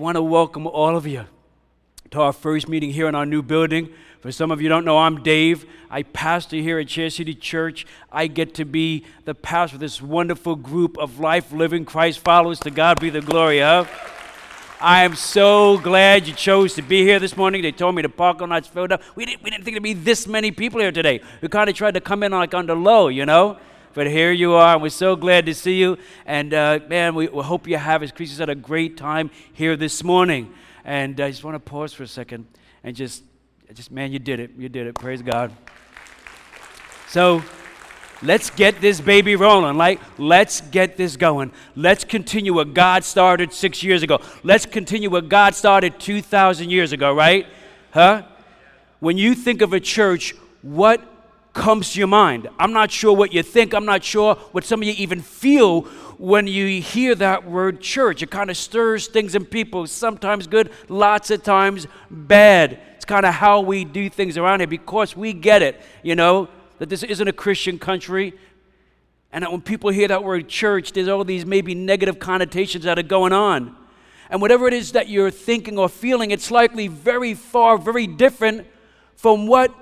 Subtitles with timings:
[0.00, 1.24] I want to welcome all of you
[2.12, 3.92] to our first meeting here in our new building.
[4.20, 5.66] For some of you don't know, I'm Dave.
[5.90, 7.84] I pastor here at Chair City Church.
[8.12, 12.60] I get to be the pastor of this wonderful group of life living Christ followers.
[12.60, 13.90] To God be the glory of.
[14.80, 17.62] I am so glad you chose to be here this morning.
[17.62, 19.02] They told me the parking lot's filled up.
[19.16, 21.22] We didn't, we didn't think there'd be this many people here today.
[21.40, 23.58] We kind of tried to come in like on the low, you know?
[23.94, 25.98] But here you are, and we're so glad to see you.
[26.26, 29.76] And uh, man, we, we, hope you have, as Christy said, a great time here
[29.76, 30.52] this morning.
[30.84, 32.46] And I just want to pause for a second
[32.84, 33.24] and just,
[33.72, 34.50] just, man, you did it.
[34.58, 34.94] You did it.
[34.94, 35.52] Praise God.
[37.08, 37.42] So,
[38.22, 39.76] let's get this baby rolling.
[39.76, 41.50] Like, let's get this going.
[41.74, 44.20] Let's continue what God started six years ago.
[44.42, 47.46] Let's continue what God started 2,000 years ago, right?
[47.92, 48.22] Huh?
[49.00, 51.02] When you think of a church, what
[51.58, 52.48] comes to your mind.
[52.58, 53.74] I'm not sure what you think.
[53.74, 55.82] I'm not sure what some of you even feel
[56.16, 58.22] when you hear that word church.
[58.22, 62.78] It kind of stirs things in people, sometimes good, lots of times bad.
[62.94, 66.48] It's kind of how we do things around here because we get it, you know,
[66.78, 68.34] that this isn't a Christian country.
[69.32, 73.02] And when people hear that word church, there's all these maybe negative connotations that are
[73.02, 73.76] going on.
[74.30, 78.66] And whatever it is that you're thinking or feeling, it's likely very far, very different
[79.16, 79.74] from what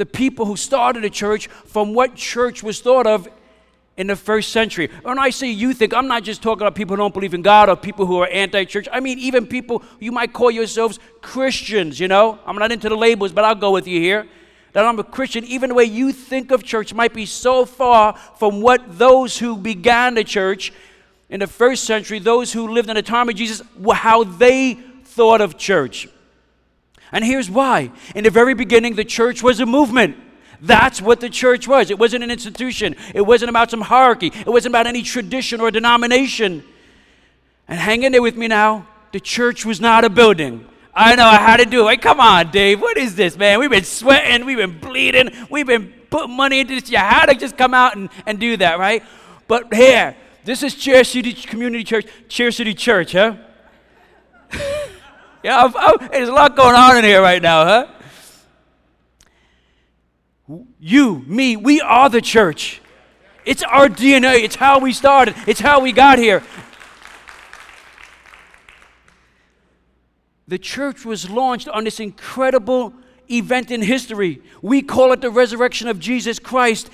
[0.00, 3.28] the people who started a church from what church was thought of
[3.98, 4.88] in the first century.
[5.02, 7.42] When I say you think, I'm not just talking about people who don't believe in
[7.42, 8.88] God or people who are anti church.
[8.90, 12.38] I mean, even people you might call yourselves Christians, you know?
[12.46, 14.26] I'm not into the labels, but I'll go with you here.
[14.72, 18.14] That I'm a Christian, even the way you think of church might be so far
[18.38, 20.72] from what those who began the church
[21.28, 23.60] in the first century, those who lived in the time of Jesus,
[23.92, 26.08] how they thought of church.
[27.12, 27.90] And here's why.
[28.14, 30.16] In the very beginning, the church was a movement.
[30.60, 31.90] That's what the church was.
[31.90, 35.70] It wasn't an institution, it wasn't about some hierarchy, it wasn't about any tradition or
[35.70, 36.62] denomination.
[37.66, 38.86] And hang in there with me now.
[39.12, 40.66] The church was not a building.
[40.92, 42.02] I know how to do it.
[42.02, 42.80] Come on, Dave.
[42.80, 43.58] What is this, man?
[43.60, 46.90] We've been sweating, we've been bleeding, we've been putting money into this.
[46.90, 49.02] You had to just come out and, and do that, right?
[49.46, 53.36] But here, this is Chair City Community Church, Chair City Church, huh?
[55.42, 57.86] Yeah, I'm, I'm, there's a lot going on in here right now, huh?
[60.78, 62.80] You, me, we are the church.
[63.44, 64.42] It's our DNA.
[64.42, 65.34] It's how we started.
[65.46, 66.42] It's how we got here.
[70.48, 72.92] The church was launched on this incredible
[73.30, 74.42] event in history.
[74.60, 76.90] We call it the resurrection of Jesus Christ.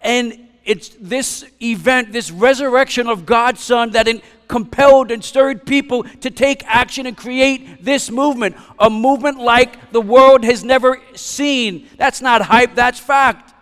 [0.00, 4.08] And it's this event, this resurrection of God's Son, that
[4.48, 10.00] compelled and stirred people to take action and create this movement, a movement like the
[10.00, 11.88] world has never seen.
[11.96, 13.54] That's not hype, that's fact.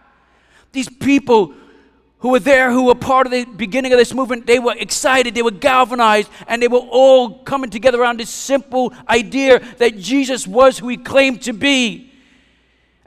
[0.73, 1.55] These people
[2.19, 5.35] who were there, who were part of the beginning of this movement, they were excited,
[5.35, 10.47] they were galvanized, and they were all coming together around this simple idea that Jesus
[10.47, 12.10] was who he claimed to be.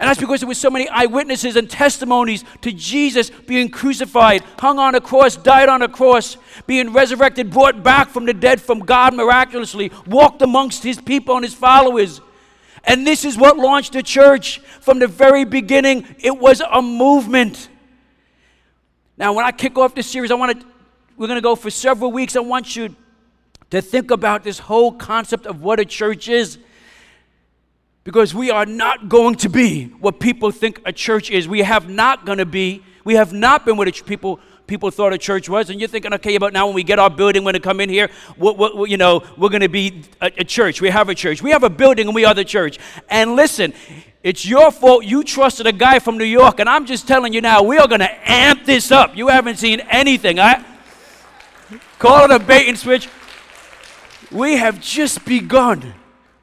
[0.04, 4.78] And that's because there were so many eyewitnesses and testimonies to Jesus being crucified, hung
[4.78, 6.36] on a cross, died on a cross,
[6.68, 11.46] being resurrected, brought back from the dead from God miraculously, walked amongst his people and
[11.46, 12.20] his followers.
[12.84, 14.60] And this is what launched the church.
[14.82, 17.70] From the very beginning, it was a movement.
[19.18, 20.68] Now, when I kick off this series, I want to,
[21.16, 22.36] we're going to go for several weeks.
[22.36, 22.94] I want you
[23.70, 26.58] to think about this whole concept of what a church is.
[28.04, 31.48] Because we are not going to be what people think a church is.
[31.48, 35.18] We have not going to be, we have not been what people people thought a
[35.18, 35.70] church was.
[35.70, 37.90] And you're thinking, okay, about now when we get our building, when to come in
[37.90, 40.82] here, what, what, you know, we're going to be a, a church.
[40.82, 41.42] We have a church.
[41.42, 42.80] We have a building and we are the church.
[43.10, 43.74] And listen,
[44.24, 46.60] it's your fault you trusted a guy from New York.
[46.60, 49.16] And I'm just telling you now, we are going to amp this up.
[49.16, 50.40] You haven't seen anything.
[50.40, 50.64] I
[52.00, 53.10] call it a bait and switch.
[54.32, 55.94] We have just begun.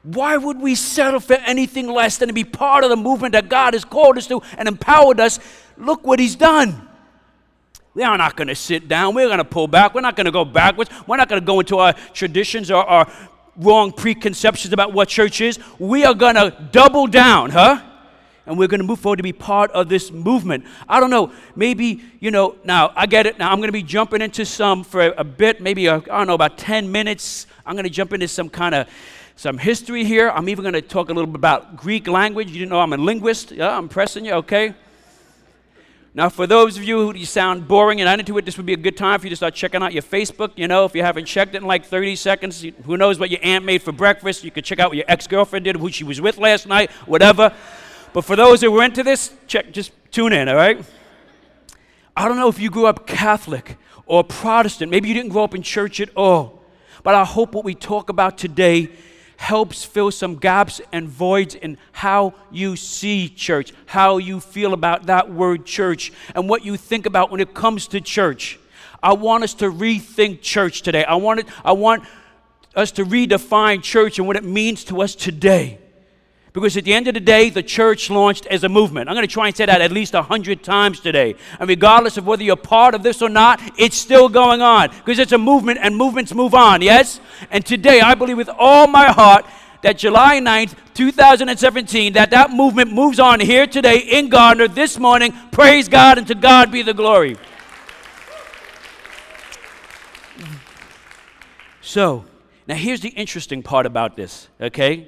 [0.03, 3.49] Why would we settle for anything less than to be part of the movement that
[3.49, 5.39] God has called us to and empowered us?
[5.77, 6.87] Look what He's done.
[7.93, 9.13] We are not going to sit down.
[9.13, 9.93] We're going to pull back.
[9.93, 10.89] We're not going to go backwards.
[11.05, 13.11] We're not going to go into our traditions or our
[13.57, 15.59] wrong preconceptions about what church is.
[15.77, 17.81] We are going to double down, huh?
[18.45, 20.65] And we're going to move forward to be part of this movement.
[20.87, 21.31] I don't know.
[21.55, 23.37] Maybe, you know, now I get it.
[23.37, 26.27] Now I'm going to be jumping into some for a bit, maybe, uh, I don't
[26.27, 27.45] know, about 10 minutes.
[27.65, 28.87] I'm going to jump into some kind of
[29.41, 30.29] some history here.
[30.29, 32.49] I'm even going to talk a little bit about Greek language.
[32.51, 33.51] You didn't know I'm a linguist.
[33.51, 34.75] Yeah, I'm pressing you, okay?
[36.13, 38.77] Now, for those of you who sound boring and uninto it, this would be a
[38.77, 40.51] good time for you to start checking out your Facebook.
[40.57, 43.39] You know, if you haven't checked it in like 30 seconds, who knows what your
[43.41, 44.43] aunt made for breakfast?
[44.43, 46.91] You could check out what your ex girlfriend did, who she was with last night,
[47.07, 47.51] whatever.
[48.13, 50.85] But for those who were into this, check, just tune in, all right?
[52.15, 54.91] I don't know if you grew up Catholic or Protestant.
[54.91, 56.61] Maybe you didn't grow up in church at all.
[57.01, 58.91] But I hope what we talk about today
[59.41, 65.07] helps fill some gaps and voids in how you see church, how you feel about
[65.07, 68.59] that word church, and what you think about when it comes to church.
[69.01, 71.03] I want us to rethink church today.
[71.03, 72.03] I want, it, I want
[72.75, 75.79] us to redefine church and what it means to us today.
[76.53, 79.07] Because at the end of the day, the church launched as a movement.
[79.07, 81.35] I'm going to try and say that at least a hundred times today.
[81.59, 84.89] And regardless of whether you're part of this or not, it's still going on.
[84.89, 87.21] Because it's a movement and movements move on, yes?
[87.51, 89.45] And today, I believe with all my heart
[89.81, 95.33] that July 9th, 2017, that that movement moves on here today in Gardner this morning.
[95.51, 97.37] Praise God and to God be the glory.
[101.79, 102.25] So,
[102.67, 105.07] now here's the interesting part about this, okay?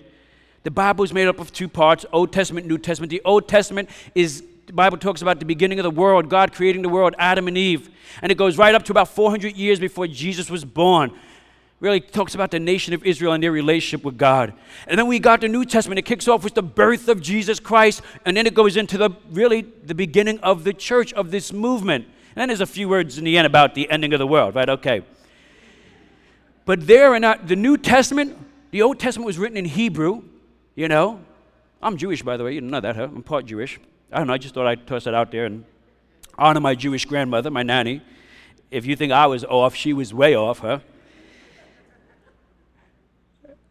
[0.63, 3.09] The Bible is made up of two parts Old Testament, New Testament.
[3.09, 6.81] The Old Testament is, the Bible talks about the beginning of the world, God creating
[6.81, 7.89] the world, Adam and Eve.
[8.21, 11.11] And it goes right up to about 400 years before Jesus was born.
[11.81, 14.53] Really talks about the nation of Israel and their relationship with God.
[14.87, 15.99] And then we got the New Testament.
[15.99, 18.01] It kicks off with the birth of Jesus Christ.
[18.25, 22.05] And then it goes into the really the beginning of the church, of this movement.
[22.05, 24.55] And then there's a few words in the end about the ending of the world,
[24.55, 24.69] right?
[24.69, 25.03] Okay.
[26.63, 28.37] But there in uh, the New Testament,
[28.71, 30.23] the Old Testament was written in Hebrew.
[30.75, 31.19] You know,
[31.81, 32.53] I'm Jewish, by the way.
[32.53, 33.03] You didn't know that, huh?
[33.03, 33.79] I'm part Jewish.
[34.11, 34.33] I don't know.
[34.33, 35.65] I just thought I'd toss it out there and
[36.37, 38.01] honor my Jewish grandmother, my nanny.
[38.71, 40.79] If you think I was off, she was way off, huh?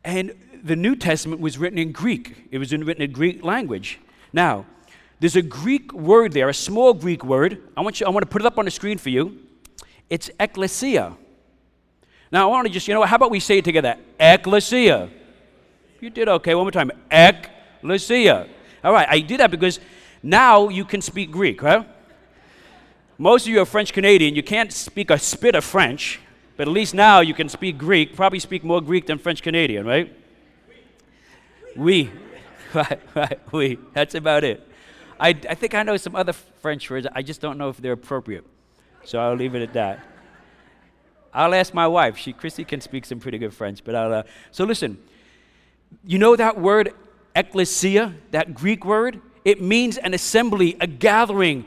[0.05, 2.49] And the New Testament was written in Greek.
[2.53, 3.99] It was written in Greek language.
[4.33, 4.67] Now,
[5.19, 7.63] there's a Greek word there, a small Greek word.
[7.77, 8.07] I want you.
[8.07, 9.41] I want to put it up on the screen for you.
[10.09, 11.17] It's ecclesia.
[12.31, 13.97] Now, I want to just, you know, how about we say it together?
[14.21, 15.09] Ecclesia.
[16.03, 16.57] You did okay.
[16.57, 16.91] One more time.
[17.13, 18.49] Ecclesia.
[18.83, 19.79] All right, I did that because
[20.21, 21.89] now you can speak Greek, right?
[23.19, 24.35] Most of you are French Canadian.
[24.35, 26.19] You can't speak a spit of French,
[26.57, 28.17] but at least now you can speak Greek.
[28.17, 30.13] Probably speak more Greek than French Canadian, right?
[31.77, 32.11] Oui.
[32.75, 33.79] Right, right, oui.
[33.93, 34.67] That's about it.
[35.21, 37.07] I, I think I know some other French words.
[37.13, 38.47] I just don't know if they're appropriate.
[39.05, 40.03] So I'll leave it at that.
[41.35, 42.17] I'll ask my wife.
[42.17, 43.85] She, Christy, can speak some pretty good French.
[43.85, 44.15] But I'll.
[44.15, 44.23] Uh,
[44.53, 44.97] so listen,
[46.05, 46.95] you know that word
[47.35, 49.21] ecclesia, that Greek word?
[49.45, 51.65] It means an assembly, a gathering.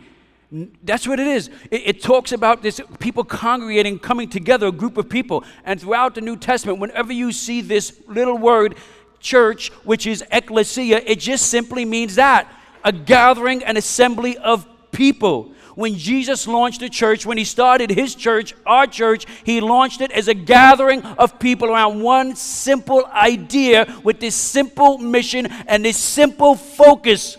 [0.83, 1.49] That's what it is.
[1.71, 5.43] It, it, talks about this people congregating, coming together, a group of people.
[5.65, 8.77] And throughout the New Testament, whenever you see this little word,
[9.19, 12.47] church, which is ecclesia, it just simply means that
[12.83, 18.15] a gathering, an assembly of people when Jesus launched the church, when he started his
[18.15, 23.93] church, our church, he launched it as a gathering of people around one simple idea
[24.03, 27.37] with this simple mission and this simple focus.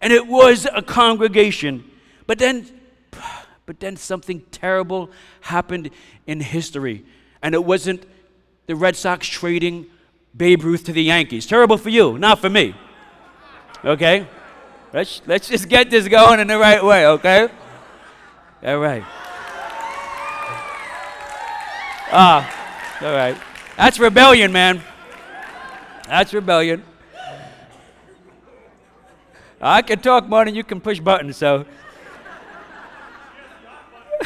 [0.00, 1.84] And it was a congregation.
[2.26, 2.66] But then
[3.70, 5.10] but then something terrible
[5.42, 5.90] happened
[6.26, 7.04] in history.
[7.40, 8.04] And it wasn't
[8.66, 9.86] the Red Sox trading
[10.36, 11.46] Babe Ruth to the Yankees.
[11.46, 12.74] Terrible for you, not for me.
[13.84, 14.26] Okay?
[14.92, 17.48] Let's, let's just get this going in the right way, okay?
[18.64, 19.04] All right.
[22.12, 23.36] Ah, all right.
[23.76, 24.82] That's rebellion, man.
[26.08, 26.82] That's rebellion.
[29.60, 31.66] I can talk more than you can push buttons, so.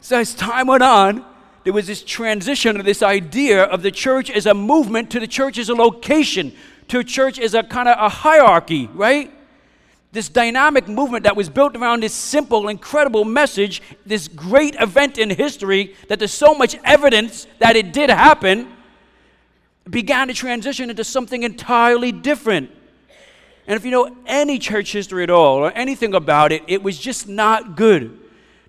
[0.00, 1.24] so as time went on,
[1.64, 5.26] there was this transition of this idea of the church as a movement to the
[5.26, 6.52] church as a location
[6.88, 9.32] to church is a kind of a hierarchy, right?
[10.12, 15.30] This dynamic movement that was built around this simple, incredible message, this great event in
[15.30, 18.72] history that there's so much evidence that it did happen,
[19.88, 22.70] began to transition into something entirely different.
[23.66, 26.98] And if you know any church history at all or anything about it, it was
[26.98, 28.20] just not good.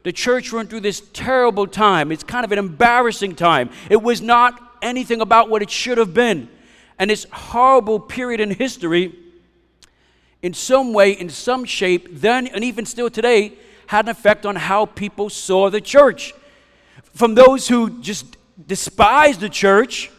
[0.03, 2.11] The church went through this terrible time.
[2.11, 3.69] It's kind of an embarrassing time.
[3.89, 6.47] It was not anything about what it should have been.
[6.97, 9.13] And this horrible period in history,
[10.41, 13.53] in some way, in some shape, then and even still today,
[13.87, 16.33] had an effect on how people saw the church.
[17.13, 18.37] From those who just
[18.67, 20.11] despise the church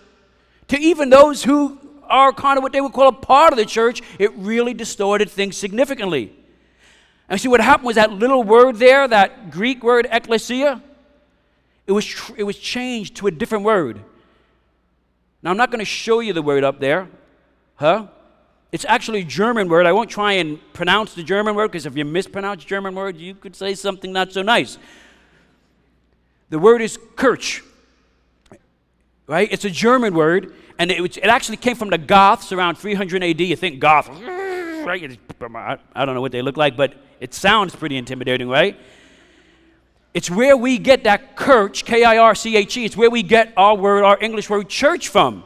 [0.68, 3.64] to even those who are kind of what they would call a part of the
[3.64, 6.32] church, it really distorted things significantly.
[7.28, 10.82] And see what happened was that little word there, that Greek word ecclesia,
[11.86, 14.00] it was, tr- it was changed to a different word.
[15.46, 17.06] Now, I'm not going to show you the word up there,
[17.76, 18.08] huh?
[18.72, 19.86] It's actually a German word.
[19.86, 23.36] I won't try and pronounce the German word because if you mispronounce German word, you
[23.36, 24.76] could say something not so nice.
[26.50, 27.62] The word is Kirch,
[29.28, 29.46] right?
[29.52, 33.40] It's a German word, and it, it actually came from the Goths around 300 AD.
[33.40, 35.16] You think Goth, right?
[35.94, 38.76] I don't know what they look like, but it sounds pretty intimidating, right?
[40.16, 43.22] It's where we get that kirch, K I R C H E, it's where we
[43.22, 45.44] get our word, our English word church from.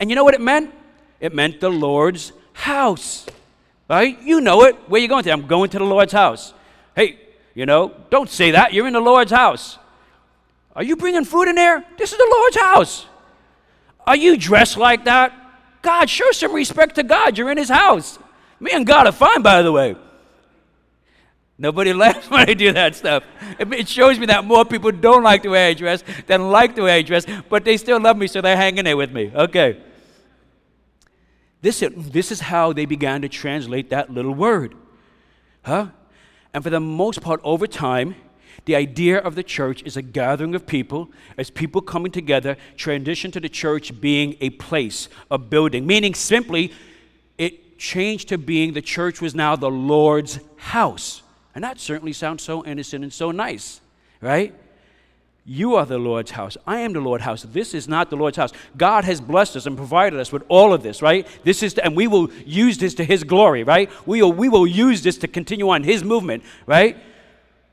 [0.00, 0.72] And you know what it meant?
[1.20, 3.26] It meant the Lord's house.
[3.90, 4.18] Right?
[4.22, 4.74] You know it.
[4.88, 5.30] Where you going to?
[5.30, 6.54] I'm going to the Lord's house.
[6.96, 7.18] Hey,
[7.54, 8.72] you know, don't say that.
[8.72, 9.78] You're in the Lord's house.
[10.74, 11.84] Are you bringing food in there?
[11.98, 13.06] This is the Lord's house.
[14.06, 15.34] Are you dressed like that?
[15.82, 17.36] God, show some respect to God.
[17.36, 18.18] You're in his house.
[18.60, 19.94] Me and God are fine, by the way.
[21.60, 23.22] Nobody laughs when I do that stuff.
[23.58, 26.84] It shows me that more people don't like the way I dress than like the
[26.84, 29.30] way I dress, but they still love me, so they're hanging there with me.
[29.34, 29.78] Okay.
[31.60, 34.74] This, this is how they began to translate that little word.
[35.62, 35.88] Huh?
[36.54, 38.14] And for the most part, over time,
[38.64, 43.30] the idea of the church is a gathering of people, as people coming together, transition
[43.32, 46.72] to the church being a place, a building, meaning simply
[47.36, 51.22] it changed to being the church was now the Lord's house.
[51.54, 53.80] And that certainly sounds so innocent and so nice,
[54.20, 54.54] right?
[55.44, 56.56] You are the Lord's house.
[56.66, 57.42] I am the Lord's house.
[57.42, 58.52] This is not the Lord's house.
[58.76, 61.26] God has blessed us and provided us with all of this, right?
[61.44, 63.90] This is, and we will use this to His glory, right?
[64.06, 66.96] We will, we will use this to continue on His movement, right?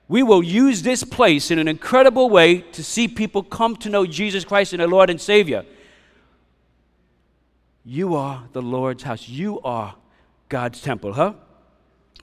[0.08, 4.06] We will use this place in an incredible way to see people come to know
[4.06, 5.66] Jesus Christ and their Lord and Savior.
[7.84, 9.28] You are the Lord's house.
[9.28, 9.96] You are
[10.50, 11.34] God's temple, huh?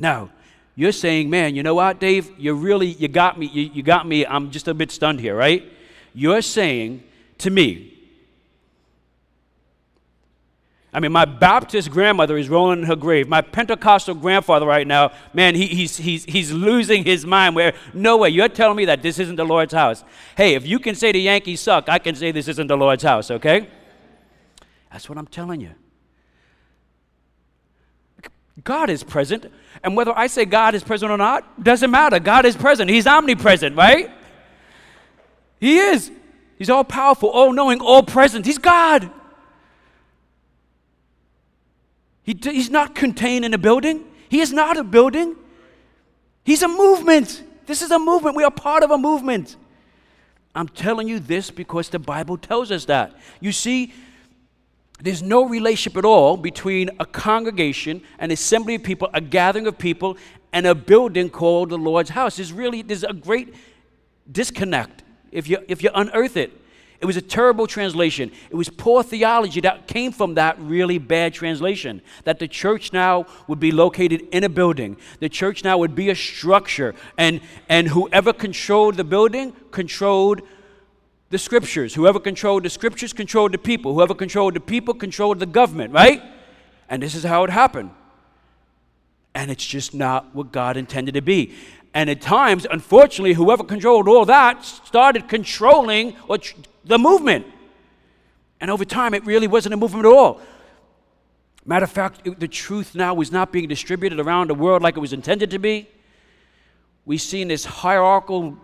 [0.00, 0.30] Now,
[0.76, 2.32] you're saying, man, you know what, Dave?
[2.38, 5.36] You really, you got me, you, you got me, I'm just a bit stunned here,
[5.36, 5.62] right?
[6.14, 7.02] You're saying
[7.38, 7.90] to me,
[10.92, 13.28] I mean, my Baptist grandmother is rolling in her grave.
[13.28, 17.56] My Pentecostal grandfather right now, man, he, he's, he's, he's losing his mind.
[17.56, 20.04] Where, no way, you're telling me that this isn't the Lord's house.
[20.36, 23.02] Hey, if you can say the Yankees suck, I can say this isn't the Lord's
[23.02, 23.68] house, okay?
[24.92, 25.70] That's what I'm telling you.
[28.62, 29.50] God is present.
[29.82, 32.20] And whether I say God is present or not, doesn't matter.
[32.20, 32.88] God is present.
[32.88, 34.10] He's omnipresent, right?
[35.58, 36.10] He is.
[36.56, 38.46] He's all powerful, all knowing, all present.
[38.46, 39.10] He's God.
[42.22, 44.04] He, he's not contained in a building.
[44.28, 45.36] He is not a building.
[46.44, 47.42] He's a movement.
[47.66, 48.36] This is a movement.
[48.36, 49.56] We are part of a movement.
[50.54, 53.16] I'm telling you this because the Bible tells us that.
[53.40, 53.92] You see,
[55.04, 59.76] there's no relationship at all between a congregation, an assembly of people, a gathering of
[59.76, 60.16] people,
[60.50, 62.36] and a building called the Lord's house.
[62.36, 63.54] There's really there's a great
[64.32, 66.58] disconnect if you if you unearth it.
[67.02, 68.32] It was a terrible translation.
[68.48, 72.00] It was poor theology that came from that really bad translation.
[72.22, 74.96] That the church now would be located in a building.
[75.20, 76.94] The church now would be a structure.
[77.18, 80.40] And, and whoever controlled the building controlled
[81.34, 81.92] the scriptures.
[81.94, 83.92] Whoever controlled the scriptures controlled the people.
[83.92, 86.22] Whoever controlled the people controlled the government, right?
[86.88, 87.90] And this is how it happened.
[89.34, 91.52] And it's just not what God intended to be.
[91.92, 96.16] And at times, unfortunately, whoever controlled all that started controlling
[96.84, 97.46] the movement.
[98.60, 100.40] And over time, it really wasn't a movement at all.
[101.64, 104.96] Matter of fact, it, the truth now was not being distributed around the world like
[104.96, 105.88] it was intended to be.
[107.04, 108.56] We've seen this hierarchical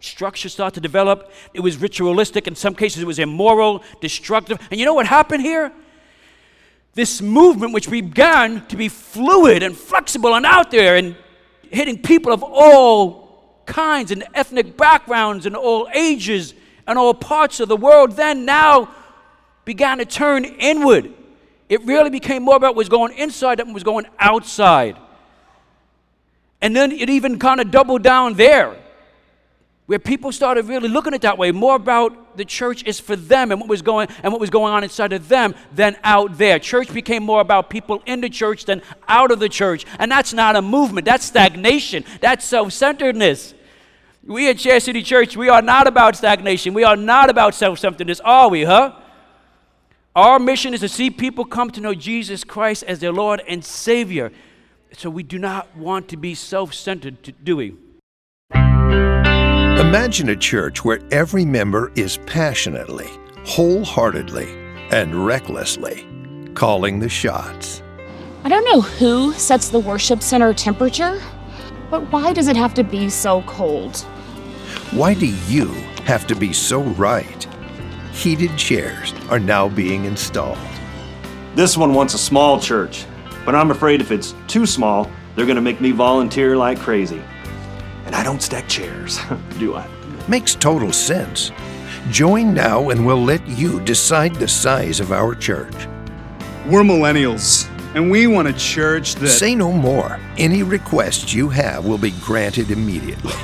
[0.00, 1.32] structure start to develop.
[1.54, 2.46] It was ritualistic.
[2.46, 4.58] In some cases, it was immoral, destructive.
[4.70, 5.72] And you know what happened here?
[6.94, 11.16] This movement, which began to be fluid and flexible and out there and
[11.70, 16.54] hitting people of all kinds and ethnic backgrounds and all ages
[16.86, 18.92] and all parts of the world, then now
[19.64, 21.12] began to turn inward.
[21.68, 24.96] It really became more about what was going inside than what was going outside.
[26.62, 28.76] And then it even kind of doubled down there
[29.88, 33.50] where people started really looking at that way more about the church is for them
[33.50, 36.58] and what was going and what was going on inside of them than out there
[36.58, 40.34] church became more about people in the church than out of the church and that's
[40.34, 43.54] not a movement that's stagnation that's self-centeredness
[44.28, 46.74] we at Chair City Church, we are not about stagnation.
[46.74, 48.94] We are not about self-centeredness, are we, huh?
[50.14, 53.64] Our mission is to see people come to know Jesus Christ as their Lord and
[53.64, 54.30] Savior.
[54.92, 57.76] So we do not want to be self-centered, do we?
[59.78, 63.06] Imagine a church where every member is passionately,
[63.44, 64.48] wholeheartedly,
[64.90, 66.04] and recklessly
[66.54, 67.80] calling the shots.
[68.42, 71.22] I don't know who sets the worship center temperature,
[71.92, 73.98] but why does it have to be so cold?
[74.90, 75.66] Why do you
[76.06, 77.46] have to be so right?
[78.10, 80.58] Heated chairs are now being installed.
[81.54, 83.06] This one wants a small church,
[83.44, 87.22] but I'm afraid if it's too small, they're going to make me volunteer like crazy.
[88.08, 89.20] And I don't stack chairs,
[89.58, 89.86] do I?
[90.28, 91.52] Makes total sense.
[92.10, 95.74] Join now and we'll let you decide the size of our church.
[96.66, 99.28] We're millennials, and we want a church that.
[99.28, 100.18] Say no more.
[100.38, 103.34] Any requests you have will be granted immediately.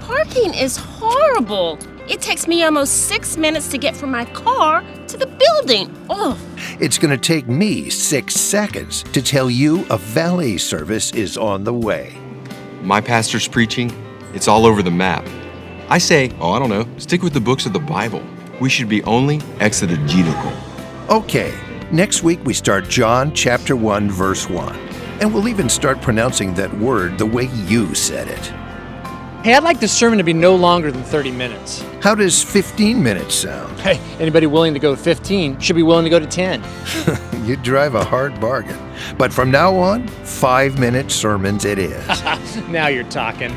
[0.00, 1.76] parking is horrible.
[2.08, 5.92] It takes me almost six minutes to get from my car to the building.
[6.08, 6.38] Oh,
[6.80, 11.64] It's going to take me six seconds to tell you a valet service is on
[11.64, 12.16] the way.
[12.82, 13.92] My pastor's preaching,
[14.32, 15.28] it's all over the map.
[15.90, 18.22] I say, oh, I don't know, stick with the books of the Bible.
[18.58, 20.52] We should be only exegetical.
[21.10, 21.52] Okay,
[21.92, 24.74] next week we start John chapter 1, verse 1.
[25.20, 28.46] And we'll even start pronouncing that word the way you said it.
[29.44, 31.84] Hey, I'd like the sermon to be no longer than 30 minutes.
[32.00, 33.78] How does 15 minutes sound?
[33.80, 36.62] Hey, anybody willing to go 15 should be willing to go to 10.
[37.44, 38.78] You drive a hard bargain.
[39.16, 42.06] But from now on, five minute sermons it is.
[42.68, 43.56] now you're talking.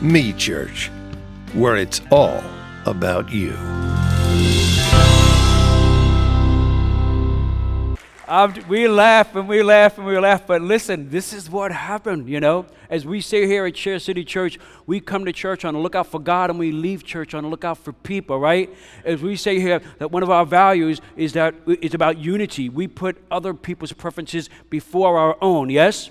[0.00, 0.90] Me Church,
[1.54, 2.42] where it's all
[2.84, 3.54] about you.
[8.26, 12.40] We laugh and we laugh and we laugh, but listen, this is what happened, you
[12.40, 12.66] know.
[12.88, 16.06] As we say here at Chair City Church, we come to church on the lookout
[16.06, 18.70] for God and we leave church on the lookout for people, right?
[19.04, 22.68] As we say here, that one of our values is that it's about unity.
[22.68, 26.10] We put other people's preferences before our own, yes?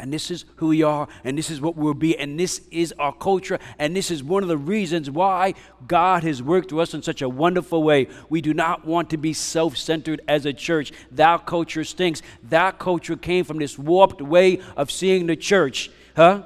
[0.00, 2.94] And this is who we are, and this is what we'll be, and this is
[3.00, 5.54] our culture, and this is one of the reasons why
[5.88, 8.06] God has worked through us in such a wonderful way.
[8.28, 10.92] We do not want to be self centered as a church.
[11.10, 12.22] That culture stinks.
[12.44, 16.44] That culture came from this warped way of seeing the church, huh?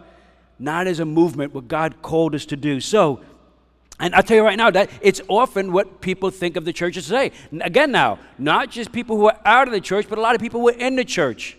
[0.59, 2.80] Not as a movement, what God called us to do.
[2.80, 3.21] So,
[4.00, 7.04] and I'll tell you right now that it's often what people think of the churches
[7.06, 7.32] today.
[7.61, 10.40] Again, now, not just people who are out of the church, but a lot of
[10.40, 11.59] people who are in the church.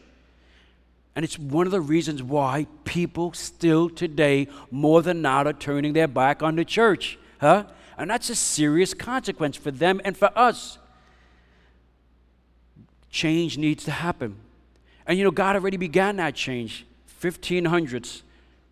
[1.16, 5.94] And it's one of the reasons why people still today, more than not, are turning
[5.94, 7.20] their back on the church.
[7.40, 7.66] Huh?
[7.98, 10.80] And that's a serious consequence for them and for us.
[13.12, 14.38] Change needs to happen.
[15.06, 16.86] And you know, God already began that change.
[17.22, 18.24] 1500s.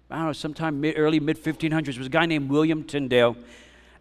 [0.09, 3.37] I don't know, sometime mid, early mid 1500s was a guy named William Tyndale.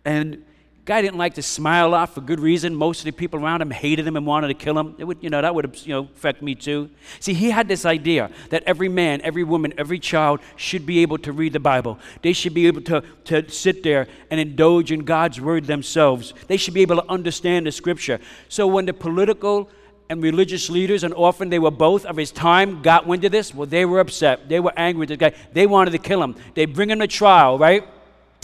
[0.04, 0.44] And
[0.84, 2.74] guy didn't like to smile lot for good reason.
[2.74, 4.94] Most of the people around him hated him and wanted to kill him.
[4.98, 6.90] It would, you know, that would you know, affect me too.
[7.20, 11.18] See, he had this idea that every man, every woman, every child should be able
[11.18, 11.98] to read the Bible.
[12.22, 16.34] They should be able to, to sit there and indulge in God's word themselves.
[16.46, 18.18] They should be able to understand the scripture.
[18.48, 19.68] So when the political
[20.08, 23.54] and religious leaders, and often they were both of his time, got wind of this,
[23.54, 24.48] well, they were upset.
[24.48, 25.32] They were angry with this guy.
[25.52, 26.34] They wanted to kill him.
[26.54, 27.86] They bring him to trial, right?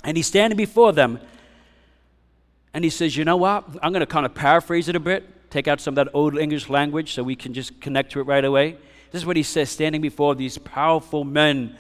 [0.05, 1.19] And he's standing before them.
[2.77, 3.65] And he says, You know what?
[3.83, 6.37] I'm going to kind of paraphrase it a bit, take out some of that old
[6.37, 8.73] English language so we can just connect to it right away.
[9.11, 11.75] This is what he says, standing before these powerful men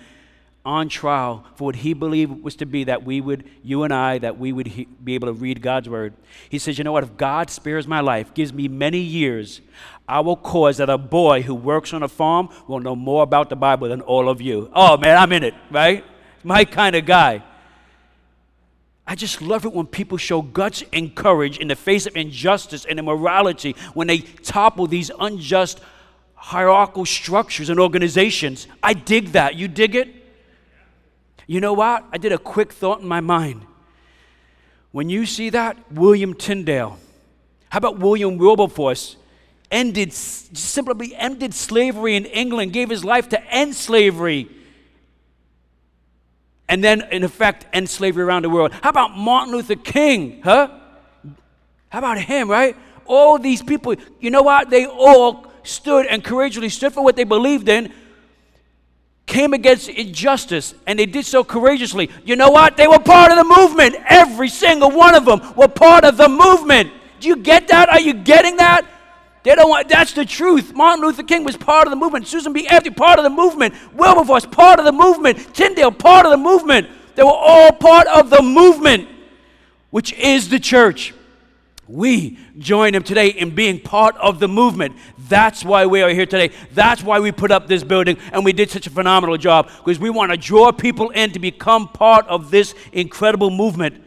[0.64, 4.16] on trial for what he believed was to be that we would, you and I,
[4.18, 6.14] that we would he, be able to read God's word.
[6.48, 7.04] He says, You know what?
[7.04, 9.60] If God spares my life, gives me many years,
[10.08, 13.50] I will cause that a boy who works on a farm will know more about
[13.50, 14.70] the Bible than all of you.
[14.72, 16.06] Oh, man, I'm in it, right?
[16.42, 17.42] My kind of guy.
[19.06, 22.84] I just love it when people show guts and courage in the face of injustice
[22.84, 25.80] and immorality, when they topple these unjust
[26.34, 28.66] hierarchical structures and organizations.
[28.82, 29.54] I dig that.
[29.54, 30.08] You dig it?
[31.46, 32.04] You know what?
[32.12, 33.62] I did a quick thought in my mind.
[34.90, 36.98] When you see that, William Tyndale,
[37.68, 39.16] how about William Wilberforce?
[39.70, 44.48] Ended, simply ended slavery in England, gave his life to end slavery
[46.68, 48.72] and then, in effect, end slavery around the world.
[48.82, 50.68] How about Martin Luther King, huh?
[51.88, 52.76] How about him, right?
[53.04, 54.68] All these people, you know what?
[54.68, 57.92] They all stood and courageously stood for what they believed in,
[59.26, 62.10] came against injustice, and they did so courageously.
[62.24, 62.76] You know what?
[62.76, 63.96] They were part of the movement.
[64.06, 66.92] Every single one of them were part of the movement.
[67.20, 67.88] Do you get that?
[67.88, 68.86] Are you getting that?
[69.46, 70.74] They don't want, that's the truth.
[70.74, 72.26] Martin Luther King was part of the movement.
[72.26, 72.66] Susan B.
[72.66, 73.74] Anthony, part of the movement.
[73.94, 75.54] Wilberforce, part of the movement.
[75.54, 76.88] Tyndale, part of the movement.
[77.14, 79.08] They were all part of the movement,
[79.90, 81.14] which is the church.
[81.86, 84.96] We join them today in being part of the movement.
[85.16, 86.52] That's why we are here today.
[86.72, 90.00] That's why we put up this building and we did such a phenomenal job because
[90.00, 94.02] we want to draw people in to become part of this incredible movement.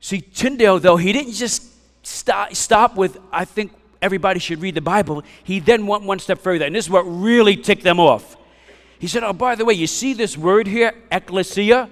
[0.00, 1.71] See, Tyndale, though, he didn't just
[2.02, 5.22] stop, stop with, I think everybody should read the Bible.
[5.44, 8.36] He then went one step further, and this is what really ticked them off.
[8.98, 11.88] He said, Oh, by the way, you see this word here, ecclesia?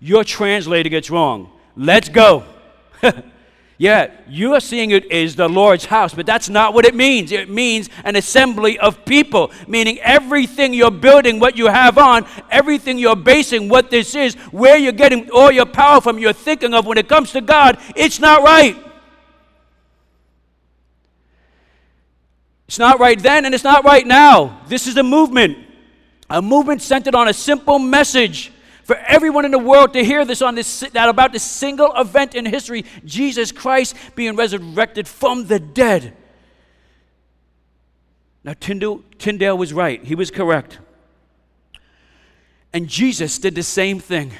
[0.00, 1.50] Your translator gets wrong.
[1.76, 2.44] Let's go.
[3.78, 7.30] yeah, you're seeing it as the Lord's house, but that's not what it means.
[7.30, 12.98] It means an assembly of people, meaning everything you're building, what you have on, everything
[12.98, 16.86] you're basing what this is, where you're getting all your power from, you're thinking of
[16.86, 18.76] when it comes to God, it's not right.
[22.68, 24.60] It's not right then and it's not right now.
[24.68, 25.58] This is a movement.
[26.28, 28.52] A movement centered on a simple message
[28.84, 32.34] for everyone in the world to hear this on this that about this single event
[32.34, 36.14] in history, Jesus Christ being resurrected from the dead.
[38.44, 40.04] Now Tyndale, Tyndale was right.
[40.04, 40.78] He was correct.
[42.74, 44.32] And Jesus did the same thing.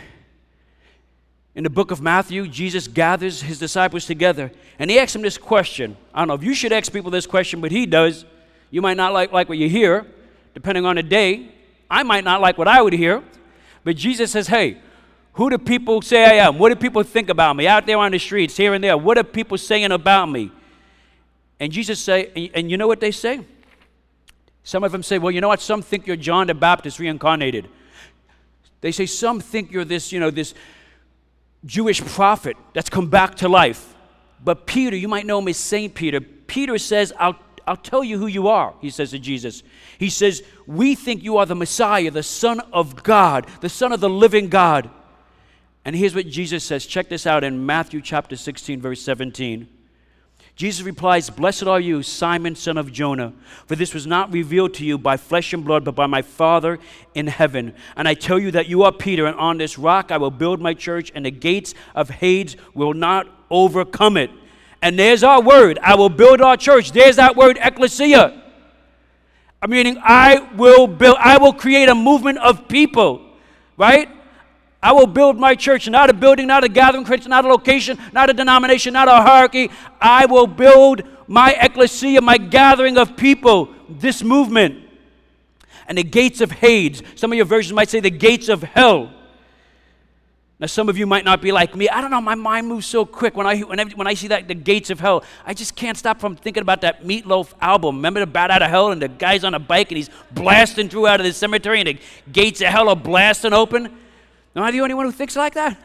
[1.55, 5.39] In the book of Matthew, Jesus gathers his disciples together and he asks them this
[5.39, 5.97] question.
[6.15, 8.25] I don't know if you should ask people this question, but he does.
[8.71, 10.07] You might not like, like what you hear,
[10.55, 11.49] depending on the day.
[11.91, 13.23] I might not like what I would hear.
[13.83, 14.79] But Jesus says, hey,
[15.33, 16.59] who do people say I am?
[16.59, 18.97] What do people think about me out there on the streets, here and there?
[18.99, 20.51] What are people saying about me?
[21.61, 23.45] And Jesus say, and, and you know what they say?
[24.65, 25.61] Some of them say, well, you know what?
[25.61, 27.69] Some think you're John the Baptist reincarnated.
[28.81, 30.55] They say some think you're this, you know, this
[31.65, 33.95] Jewish prophet that's come back to life.
[34.43, 36.21] But Peter, you might know him as Saint Peter.
[36.21, 39.63] Peter says, I'll I'll tell you who you are, he says to Jesus.
[39.99, 44.01] He says, We think you are the Messiah, the Son of God, the Son of
[44.01, 44.89] the living God.
[45.85, 46.87] And here's what Jesus says.
[46.87, 49.69] Check this out in Matthew chapter 16, verse 17.
[50.59, 53.33] Jesus replies, Blessed are you, Simon, son of Jonah,
[53.67, 56.81] for this was not revealed to you by flesh and blood, but by my Father
[57.15, 57.73] in heaven.
[57.95, 60.61] And I tell you that you are Peter, and on this rock I will build
[60.61, 64.33] my church, and the gates of Hades will not overcome it.
[64.83, 65.79] And there's our word.
[65.81, 66.91] I will build our church.
[66.91, 68.43] There's that word, ecclesia.
[69.63, 73.25] I Meaning, I will build, I will create a movement of people,
[73.77, 74.09] right?
[74.83, 78.31] I will build my church, not a building, not a gathering not a location, not
[78.31, 79.71] a denomination, not a hierarchy.
[80.01, 84.85] I will build my ecclesia, my gathering of people, this movement.
[85.89, 89.11] And the gates of Hades, some of your versions might say the gates of hell
[90.61, 91.89] now, some of you might not be like me.
[91.89, 93.37] I don't know, my mind moves so quick.
[93.37, 95.97] When I, when I, when I see that, the gates of hell, I just can't
[95.97, 97.97] stop from thinking about that Meatloaf album.
[97.97, 98.91] Remember the Bat Out of Hell?
[98.91, 101.89] And the guy's on a bike and he's blasting through out of the cemetery and
[101.89, 101.99] the
[102.33, 103.97] gates of hell are blasting open.
[104.59, 105.79] Am I the only one who thinks like that?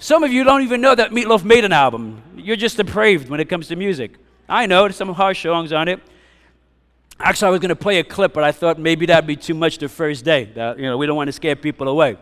[0.00, 2.20] Some of you don't even know that Meatloaf made an album.
[2.34, 4.16] You're just depraved when it comes to music.
[4.48, 6.00] I know, there's some harsh songs on it.
[7.20, 9.54] Actually, I was going to play a clip, but I thought maybe that'd be too
[9.54, 10.46] much the first day.
[10.56, 12.16] That, you know, we don't want to scare people away.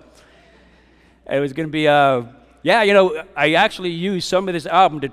[1.30, 2.24] It was going to be, uh,
[2.62, 5.10] yeah, you know, I actually used some of this album to,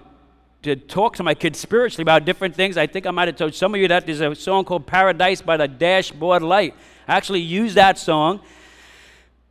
[0.64, 2.76] to talk to my kids spiritually about different things.
[2.76, 5.42] I think I might have told some of you that there's a song called Paradise
[5.42, 6.76] by the Dashboard Light.
[7.08, 8.42] I actually used that song.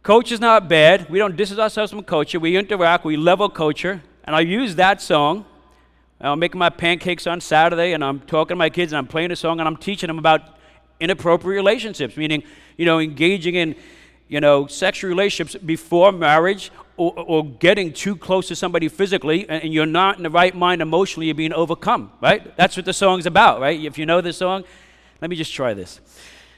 [0.02, 1.08] Coach is not bad.
[1.08, 2.40] We don't distance ourselves from culture.
[2.40, 4.02] We interact, we level culture.
[4.24, 5.44] And I use that song.
[6.20, 9.32] I'm making my pancakes on Saturday, and I'm talking to my kids, and I'm playing
[9.32, 10.40] a song, and I'm teaching them about
[11.00, 12.44] inappropriate relationships, meaning,
[12.76, 13.74] you know, engaging in
[14.32, 19.74] you know, sexual relationships before marriage or, or getting too close to somebody physically and,
[19.74, 22.56] you're not in the right mind emotionally, you're being overcome, right?
[22.56, 23.78] That's what the song's about, right?
[23.78, 24.64] If you know the song,
[25.20, 26.00] let me just try this.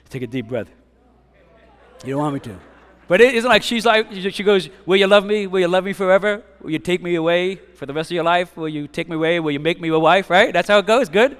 [0.08, 0.70] Take a deep breath.
[2.04, 2.73] You don't want me to.
[3.06, 5.46] But it isn't like she's like, she goes, Will you love me?
[5.46, 6.42] Will you love me forever?
[6.60, 8.56] Will you take me away for the rest of your life?
[8.56, 9.40] Will you take me away?
[9.40, 10.30] Will you make me a wife?
[10.30, 10.52] Right?
[10.52, 11.08] That's how it goes.
[11.08, 11.36] Good?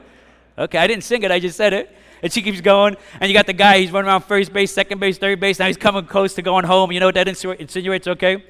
[0.56, 1.94] Okay, I didn't sing it, I just said it.
[2.22, 2.96] And she keeps going.
[3.20, 5.58] And you got the guy, he's running around first base, second base, third base.
[5.58, 6.92] Now he's coming close to going home.
[6.92, 8.44] You know what that insinuates, okay?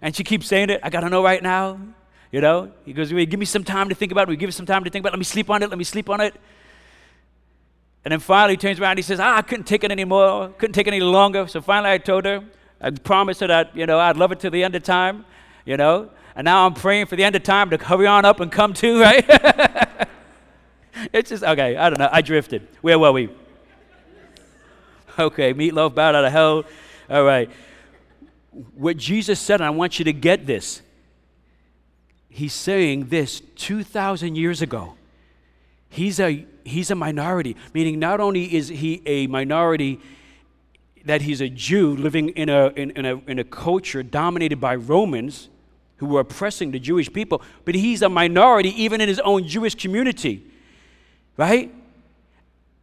[0.00, 0.80] And she keeps saying it.
[0.82, 1.80] I got to know right now.
[2.30, 2.72] You know?
[2.84, 4.30] He goes, Give me some time to think about it.
[4.30, 5.16] We give you some time to think about it.
[5.16, 5.68] Let me sleep on it.
[5.68, 6.34] Let me sleep on it.
[8.04, 10.48] And then finally he turns around and he says, ah, I couldn't take it anymore.
[10.58, 11.46] Couldn't take it any longer.
[11.46, 12.42] So finally I told her,
[12.80, 15.24] I promised her that, you know, I'd love it till the end of time,
[15.64, 16.10] you know.
[16.34, 18.72] And now I'm praying for the end of time to hurry on up and come
[18.74, 19.24] to, right?
[21.12, 22.08] it's just, okay, I don't know.
[22.10, 22.66] I drifted.
[22.80, 23.28] Where were we?
[25.18, 26.64] Okay, meatloaf bowed out of hell.
[27.08, 27.50] All right.
[28.74, 30.82] What Jesus said, and I want you to get this.
[32.28, 34.94] He's saying this 2,000 years ago.
[35.90, 40.00] He's a, he's a minority, meaning not only is he a minority
[41.04, 44.76] that he's a Jew living in a, in, in, a, in a culture dominated by
[44.76, 45.48] Romans
[45.96, 49.74] who were oppressing the Jewish people, but he's a minority even in his own Jewish
[49.74, 50.44] community
[51.36, 51.72] right?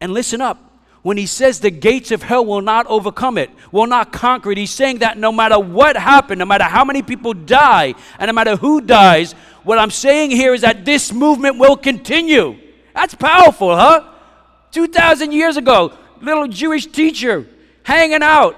[0.02, 0.66] And listen up.
[1.02, 4.58] When he says the gates of hell will not overcome it, will not conquer it,
[4.58, 8.34] he's saying that no matter what happened, no matter how many people die, and no
[8.34, 9.32] matter who dies,
[9.64, 12.58] what I'm saying here is that this movement will continue.
[13.00, 14.04] That's powerful, huh?
[14.72, 17.48] 2,000 years ago, little Jewish teacher
[17.82, 18.58] hanging out,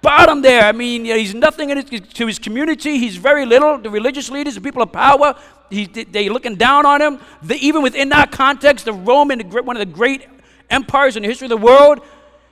[0.00, 0.62] bottom there.
[0.62, 2.98] I mean, he's nothing his, to his community.
[2.98, 3.78] He's very little.
[3.78, 5.34] The religious leaders, the people of power,
[5.70, 7.18] he, they're looking down on him.
[7.50, 10.24] Even within that context, the Roman, one of the great
[10.70, 11.98] empires in the history of the world,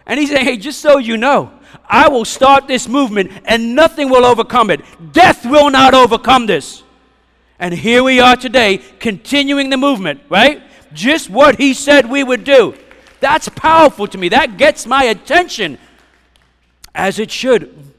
[0.06, 1.52] and he's saying, hey, just so you know,
[1.86, 4.80] I will start this movement and nothing will overcome it.
[5.12, 6.82] Death will not overcome this.
[7.60, 10.64] And here we are today, continuing the movement, right?
[10.92, 12.74] Just what he said we would do.
[13.20, 14.28] That's powerful to me.
[14.28, 15.78] That gets my attention
[16.94, 17.92] as it should.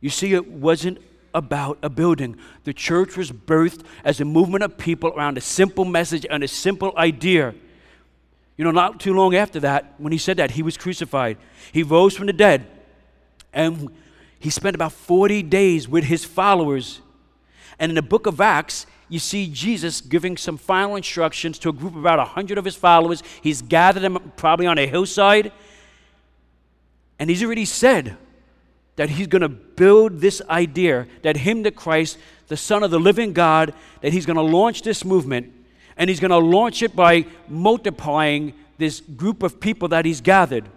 [0.00, 0.98] You see, it wasn't
[1.34, 2.36] about a building.
[2.64, 6.48] The church was birthed as a movement of people around a simple message and a
[6.48, 7.54] simple idea.
[8.56, 11.38] You know, not too long after that, when he said that, he was crucified.
[11.72, 12.66] He rose from the dead
[13.52, 13.90] and
[14.38, 17.00] he spent about 40 days with his followers.
[17.78, 21.72] And in the book of Acts, you see Jesus giving some final instructions to a
[21.72, 23.22] group of about 100 of his followers.
[23.42, 25.52] He's gathered them probably on a hillside.
[27.18, 28.16] And he's already said
[28.94, 33.00] that he's going to build this idea that him, the Christ, the Son of the
[33.00, 35.52] living God, that he's going to launch this movement.
[35.96, 40.68] And he's going to launch it by multiplying this group of people that he's gathered.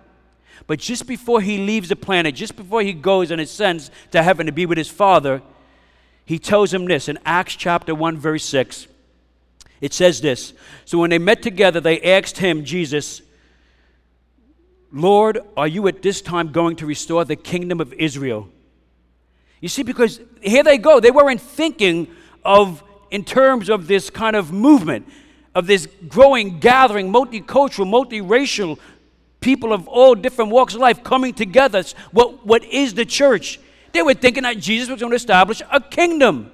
[0.65, 4.47] But just before he leaves the planet, just before he goes and ascends to heaven
[4.47, 5.41] to be with his Father,
[6.25, 8.87] he tells him this in Acts chapter 1, verse 6.
[9.81, 10.53] It says this
[10.85, 13.21] So when they met together, they asked him, Jesus,
[14.91, 18.47] Lord, are you at this time going to restore the kingdom of Israel?
[19.59, 20.99] You see, because here they go.
[20.99, 22.07] They weren't thinking
[22.45, 25.07] of, in terms of this kind of movement,
[25.55, 28.77] of this growing, gathering, multicultural, multiracial
[29.39, 31.83] people of all different walks of life coming together.
[32.11, 33.59] What, what is the church?
[33.93, 36.51] They were thinking that Jesus was going to establish a kingdom.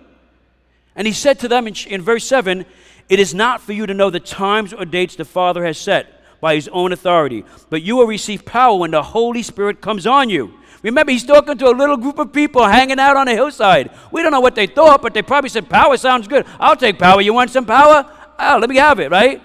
[0.96, 2.66] And he said to them in, in verse 7
[3.08, 6.22] It is not for you to know the times or dates the Father has set
[6.42, 10.30] by his own authority, but you will receive power when the Holy Spirit comes on
[10.30, 10.54] you.
[10.82, 13.92] Remember, he's talking to a little group of people hanging out on a hillside.
[14.12, 16.46] We don't know what they thought, but they probably said, Power sounds good.
[16.60, 17.22] I'll take power.
[17.22, 18.10] You want some power?
[18.38, 19.42] Oh, let me have it, right?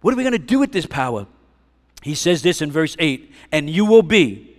[0.00, 1.26] What are we going to do with this power?
[2.02, 4.51] He says this in verse 8 And you will be,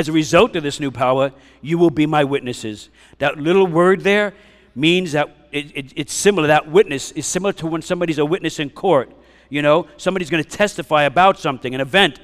[0.00, 2.88] as a result of this new power, you will be my witnesses.
[3.18, 4.32] That little word there
[4.74, 6.46] means that it, it, it's similar.
[6.46, 9.12] That witness is similar to when somebody's a witness in court.
[9.50, 12.18] You know, somebody's going to testify about something, an event.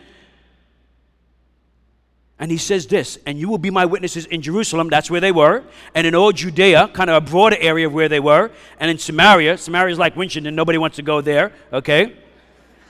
[2.39, 5.33] And he says this, and you will be my witnesses in Jerusalem, that's where they
[5.33, 5.63] were,
[5.95, 8.97] and in all Judea, kind of a broader area of where they were, and in
[8.97, 9.59] Samaria.
[9.59, 12.17] Samaria is like Winchendon, nobody wants to go there, okay?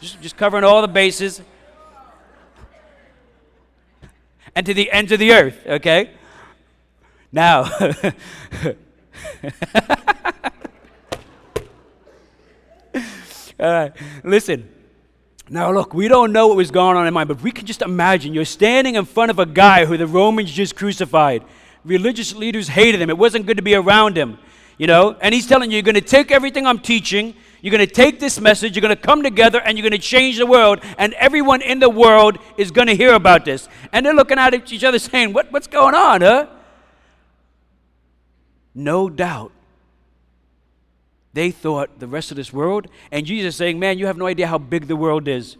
[0.00, 1.42] Just, just covering all the bases
[4.56, 6.10] and to the ends of the earth, okay?
[7.30, 7.70] Now,
[14.24, 14.72] listen.
[15.48, 17.82] Now, look, we don't know what was going on in mind, but we can just
[17.82, 21.44] imagine you're standing in front of a guy who the Romans just crucified.
[21.84, 23.10] Religious leaders hated him.
[23.10, 24.38] It wasn't good to be around him,
[24.78, 25.16] you know?
[25.20, 28.20] And he's telling you, you're going to take everything I'm teaching, you're going to take
[28.20, 31.14] this message, you're going to come together, and you're going to change the world, and
[31.14, 33.68] everyone in the world is going to hear about this.
[33.92, 36.46] And they're looking at each other saying, what, What's going on, huh?
[38.74, 39.52] No doubt.
[41.32, 44.46] They thought the rest of this world, and Jesus saying, Man, you have no idea
[44.46, 45.56] how big the world is.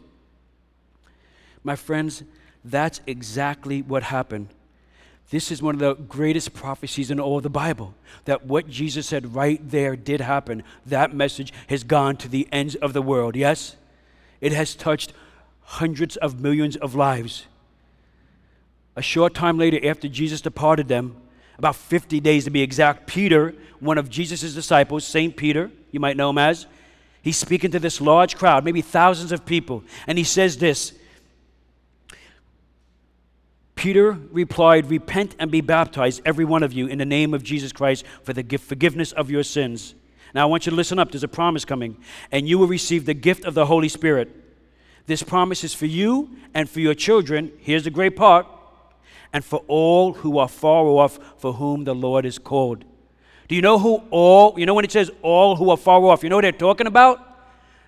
[1.63, 2.23] My friends,
[2.65, 4.49] that's exactly what happened.
[5.31, 7.95] This is one of the greatest prophecies in all of the Bible.
[8.27, 10.63] That what Jesus said right there did happen.
[10.85, 13.35] That message has gone to the ends of the world.
[13.35, 13.77] Yes?
[14.41, 15.13] It has touched
[15.63, 17.47] hundreds of millions of lives.
[18.95, 21.17] A short time later, after Jesus departed them,
[21.59, 25.37] about 50 days to be exact, Peter, one of Jesus' disciples, St.
[25.37, 26.67] Peter, you might know him as,
[27.21, 30.93] he's speaking to this large crowd, maybe thousands of people, and he says this
[33.77, 37.73] Peter replied, Repent and be baptized, every one of you, in the name of Jesus
[37.73, 39.95] Christ for the forgiveness of your sins.
[40.35, 41.13] Now, I want you to listen up.
[41.13, 41.97] There's a promise coming.
[42.33, 44.35] And you will receive the gift of the Holy Spirit.
[45.07, 47.53] This promise is for you and for your children.
[47.61, 48.47] Here's the great part.
[49.33, 52.85] And for all who are far off, for whom the Lord is called.
[53.49, 56.23] Do you know who all, you know when it says all who are far off,
[56.23, 57.21] you know what they're talking about?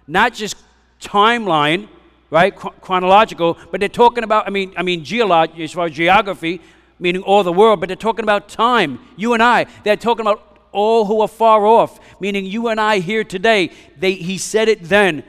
[0.07, 0.57] Not just
[1.01, 1.89] timeline,
[2.31, 2.55] right?
[2.55, 6.61] chronological, but they're talking about, I mean, I mean, geology, as far as geography,
[6.99, 9.01] meaning all the world, but they're talking about time.
[9.17, 12.99] You and I, they're talking about all who are far off, meaning you and I
[12.99, 13.71] here today.
[13.97, 15.25] They, he said it then.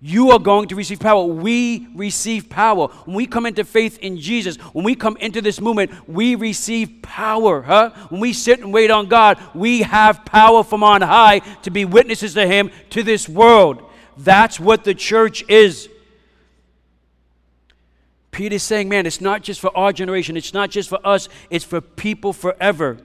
[0.00, 1.24] You are going to receive power.
[1.24, 2.88] We receive power.
[3.06, 7.00] When we come into faith in Jesus, when we come into this movement, we receive
[7.02, 7.62] power.
[7.62, 7.90] Huh?
[8.10, 11.86] When we sit and wait on God, we have power from on high to be
[11.86, 13.82] witnesses to Him to this world.
[14.16, 15.88] That's what the church is.
[18.30, 21.64] Peter's saying, man, it's not just for our generation, it's not just for us, it's
[21.64, 22.98] for people forever.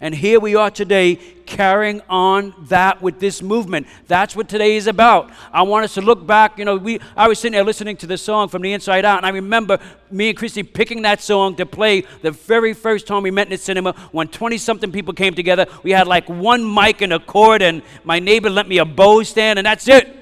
[0.00, 3.88] And here we are today carrying on that with this movement.
[4.06, 5.30] That's what today is about.
[5.52, 6.56] I want us to look back.
[6.56, 9.16] You know, we I was sitting there listening to this song from the inside out,
[9.16, 13.24] and I remember me and Christy picking that song to play the very first time
[13.24, 15.66] we met in the cinema when 20 something people came together.
[15.82, 19.24] We had like one mic and a cord, and my neighbor lent me a bow
[19.24, 20.14] stand, and that's it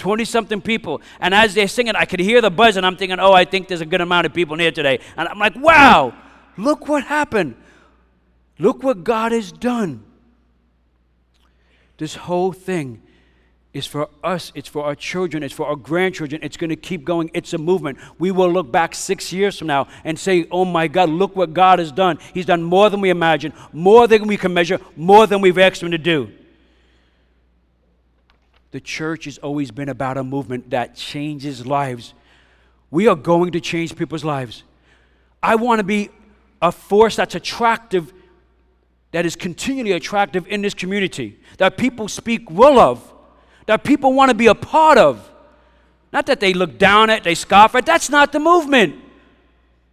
[0.00, 1.00] 20 something people.
[1.20, 3.68] And as they're singing, I could hear the buzz, and I'm thinking, oh, I think
[3.68, 4.98] there's a good amount of people in here today.
[5.16, 6.12] And I'm like, wow,
[6.56, 7.54] look what happened.
[8.58, 10.02] Look what God has done.
[11.98, 13.02] This whole thing
[13.72, 16.42] is for us, it's for our children, it's for our grandchildren.
[16.42, 17.30] It's going to keep going.
[17.34, 17.98] It's a movement.
[18.18, 21.52] We will look back six years from now and say, oh my God, look what
[21.52, 22.18] God has done.
[22.34, 25.82] He's done more than we imagine, more than we can measure, more than we've asked
[25.82, 26.32] Him to do.
[28.70, 32.14] The church has always been about a movement that changes lives.
[32.90, 34.62] We are going to change people's lives.
[35.42, 36.10] I want to be
[36.62, 38.12] a force that's attractive,
[39.12, 43.12] that is continually attractive in this community, that people speak well of
[43.70, 45.30] that people want to be a part of.
[46.12, 47.86] Not that they look down at, they scoff at.
[47.86, 48.96] That's not the movement.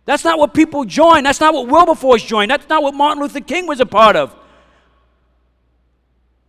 [0.05, 1.23] That's not what people join.
[1.23, 2.49] That's not what Wilberforce joined.
[2.49, 4.35] That's not what Martin Luther King was a part of.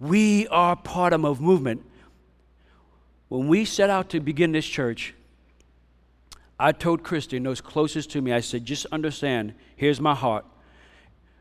[0.01, 1.85] We are part of a movement.
[3.29, 5.15] When we set out to begin this church,
[6.59, 10.45] I told Christian, those closest to me, I said, just understand, here's my heart.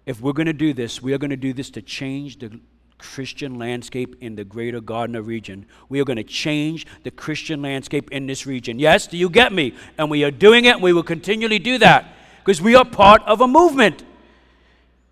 [0.06, 2.60] If we're going to do this, we are going to do this to change the
[2.97, 5.65] Christian landscape in the greater Gardner region.
[5.89, 8.80] We are going to change the Christian landscape in this region.
[8.80, 9.73] Yes, do you get me?
[9.97, 13.21] And we are doing it, and we will continually do that because we are part
[13.23, 14.04] of a movement.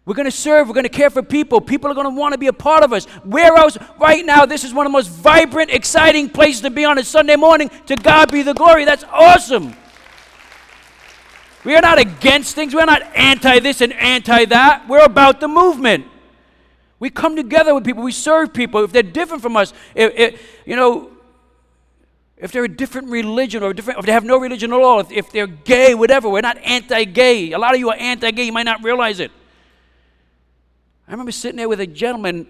[0.05, 1.59] We're going to serve, we're going to care for people.
[1.59, 3.05] People are going to want to be a part of us.
[3.23, 3.75] Where else?
[3.99, 7.03] Right now, this is one of the most vibrant, exciting places to be on a
[7.03, 7.71] Sunday morning.
[7.87, 8.85] To God be the glory.
[8.85, 9.73] That's awesome.
[11.63, 14.87] We are not against things, we're not anti this and anti that.
[14.87, 16.05] We're about the movement.
[16.99, 18.83] We come together with people, we serve people.
[18.83, 21.09] If they're different from us, if, if, you know,
[22.37, 25.11] if they're a different religion or different, if they have no religion at all, if,
[25.11, 27.51] if they're gay, whatever, we're not anti gay.
[27.53, 29.31] A lot of you are anti gay, you might not realize it.
[31.07, 32.47] I remember sitting there with a gentleman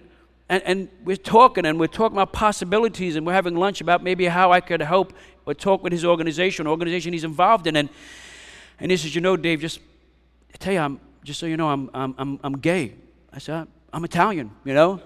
[0.48, 4.26] and, and, we're talking and we're talking about possibilities and we're having lunch about maybe
[4.26, 5.12] how I could help
[5.46, 7.76] or talk with his organization, organization he's involved in.
[7.76, 7.90] And,
[8.80, 9.80] and he says, You know, Dave, just
[10.54, 12.94] I tell you, I'm, just so you know, I'm, I'm, I'm, I'm gay.
[13.34, 15.02] I said, I'm Italian, you know?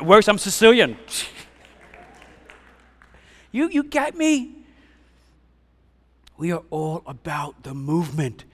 [0.00, 0.96] Worse, I'm Sicilian.
[3.52, 4.64] you, you get me?
[6.36, 8.44] We are all about the movement.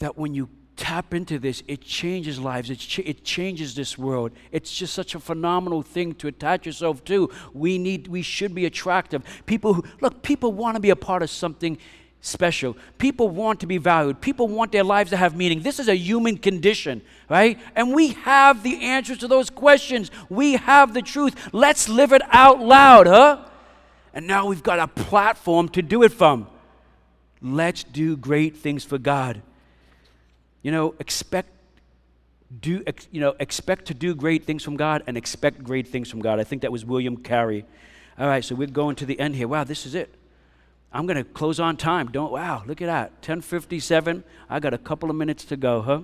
[0.00, 4.32] That when you tap into this, it changes lives, it, ch- it changes this world.
[4.52, 7.30] It's just such a phenomenal thing to attach yourself to.
[7.52, 9.22] We need, we should be attractive.
[9.46, 11.78] People who, look, people want to be a part of something
[12.20, 12.76] special.
[12.98, 14.20] People want to be valued.
[14.20, 15.62] People want their lives to have meaning.
[15.62, 17.58] This is a human condition, right?
[17.76, 20.10] And we have the answers to those questions.
[20.28, 21.50] We have the truth.
[21.52, 23.44] Let's live it out loud, huh?
[24.14, 26.46] And now we've got a platform to do it from.
[27.42, 29.42] Let's do great things for God.
[30.64, 31.50] You know, expect
[32.60, 36.20] do you know expect to do great things from God and expect great things from
[36.20, 36.40] God.
[36.40, 37.64] I think that was William Carey.
[38.18, 39.46] All right, so we're going to the end here.
[39.46, 40.14] Wow, this is it.
[40.92, 42.06] I'm going to close on time.
[42.12, 43.10] Don't, wow, look at that.
[43.14, 44.22] 1057.
[44.48, 46.00] I got a couple of minutes to go, huh?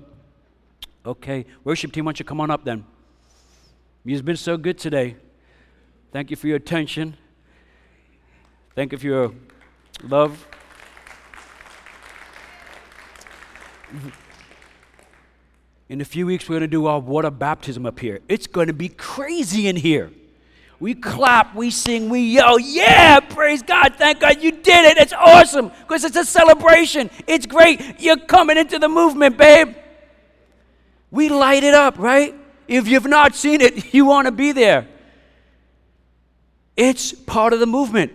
[1.07, 1.46] Okay.
[1.62, 2.85] Worship team, why don't you come on up then?
[4.05, 5.16] You've been so good today.
[6.11, 7.16] Thank you for your attention.
[8.75, 9.33] Thank you for your
[10.03, 10.46] love.
[15.90, 18.20] In a few weeks, we're going to do our water baptism up here.
[18.29, 20.12] It's going to be crazy in here.
[20.79, 24.98] We clap, we sing, we yell, yeah, praise God, thank God you did it.
[24.98, 27.11] It's awesome because it's a celebration.
[27.26, 27.98] It's great.
[27.98, 29.74] You're coming into the movement, babe.
[31.11, 32.37] We light it up, right?
[32.68, 34.87] If you've not seen it, you want to be there.
[36.76, 38.12] It's part of the movement.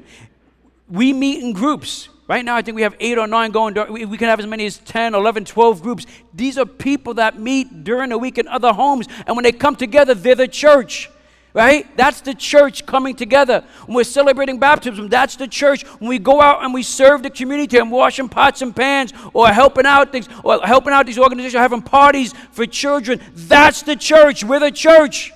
[0.88, 2.08] We meet in groups.
[2.28, 3.76] Right now, I think we have eight or nine going.
[3.92, 6.06] We can have as many as 10, 11, 12 groups.
[6.34, 9.08] These are people that meet during the week in other homes.
[9.28, 11.10] And when they come together, they're the church
[11.56, 11.88] right?
[11.96, 13.64] That's the church coming together.
[13.86, 15.84] When we're celebrating baptism, that's the church.
[16.00, 19.48] When we go out and we serve the community and washing pots and pans or
[19.48, 24.44] helping out things or helping out these organizations, having parties for children, that's the church.
[24.44, 25.32] We're the church.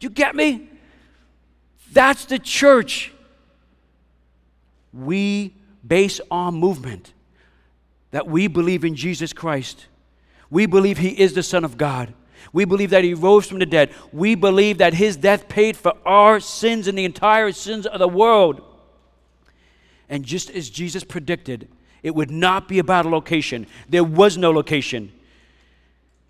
[0.00, 0.68] Do you get me?
[1.92, 3.12] That's the church.
[4.92, 5.54] We
[5.88, 7.12] base our movement
[8.10, 9.86] that we believe in Jesus Christ.
[10.50, 12.14] We believe He is the Son of God.
[12.52, 13.92] We believe that he rose from the dead.
[14.12, 18.08] We believe that his death paid for our sins and the entire sins of the
[18.08, 18.62] world.
[20.08, 21.68] And just as Jesus predicted,
[22.02, 23.66] it would not be about a location.
[23.88, 25.12] There was no location.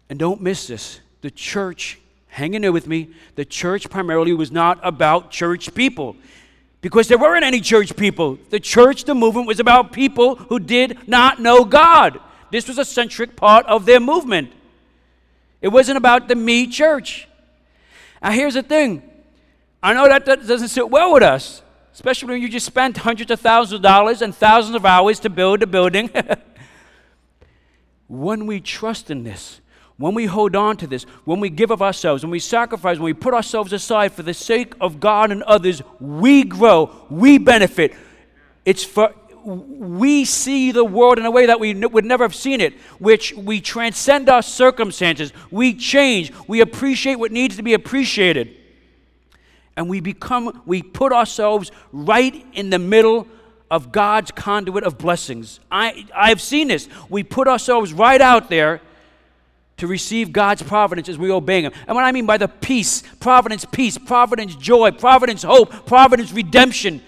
[0.08, 1.00] And don't miss this.
[1.20, 6.16] The church, hang in there with me, the church primarily was not about church people
[6.80, 8.38] because there weren't any church people.
[8.50, 12.20] The church, the movement, was about people who did not know God.
[12.50, 14.52] This was a centric part of their movement.
[15.60, 17.28] It wasn't about the me church.
[18.22, 19.02] Now, here's the thing
[19.82, 21.62] I know that that doesn't sit well with us
[21.98, 25.28] especially when you just spent hundreds of thousands of dollars and thousands of hours to
[25.28, 26.08] build a building.
[28.06, 29.60] when we trust in this,
[29.98, 33.04] when we hold on to this, when we give of ourselves, when we sacrifice, when
[33.04, 37.94] we put ourselves aside for the sake of God and others, we grow, we benefit.
[38.64, 39.12] It's for
[39.44, 43.32] we see the world in a way that we would never have seen it, which
[43.34, 48.54] we transcend our circumstances, we change, we appreciate what needs to be appreciated.
[49.76, 53.26] And we become, we put ourselves right in the middle
[53.70, 55.60] of God's conduit of blessings.
[55.70, 56.88] I, I've seen this.
[57.08, 58.80] We put ourselves right out there
[59.78, 61.72] to receive God's providence as we obey Him.
[61.86, 67.00] And what I mean by the peace, providence, peace, providence, joy, providence, hope, providence, redemption.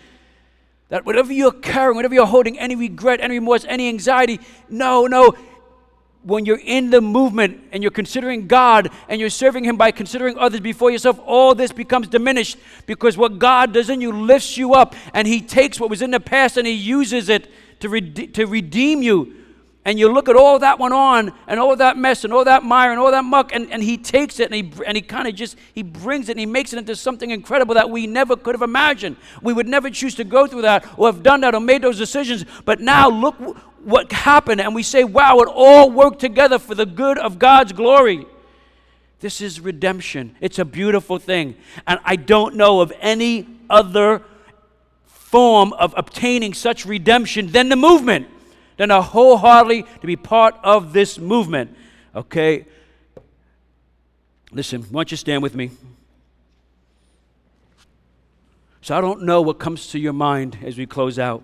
[0.88, 5.34] That whatever you're carrying, whatever you're holding, any regret, any remorse, any anxiety, no, no.
[6.22, 10.36] When you're in the movement and you're considering God and you're serving Him by considering
[10.38, 14.74] others before yourself, all this becomes diminished because what God does in you lifts you
[14.74, 17.50] up and He takes what was in the past and He uses it
[17.80, 19.39] to, rede- to redeem you
[19.90, 22.62] and you look at all that went on and all that mess and all that
[22.62, 25.26] mire and all that muck and, and he takes it and he, and he kind
[25.26, 28.36] of just he brings it and he makes it into something incredible that we never
[28.36, 29.16] could have imagined.
[29.42, 31.98] We would never choose to go through that or have done that or made those
[31.98, 32.44] decisions.
[32.64, 33.34] But now look
[33.82, 37.72] what happened and we say wow it all worked together for the good of god's
[37.72, 38.26] glory.
[39.18, 40.36] This is redemption.
[40.40, 41.56] It's a beautiful thing.
[41.88, 44.22] And i don't know of any other
[45.06, 48.28] form of obtaining such redemption than the movement
[48.80, 51.76] then are wholeheartedly to be part of this movement.
[52.16, 52.64] Okay?
[54.52, 55.70] Listen, why don't you stand with me?
[58.80, 61.42] So I don't know what comes to your mind as we close out.